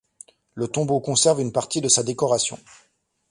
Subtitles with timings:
[0.55, 2.57] Le tombeau conserve une partie de sa décoration.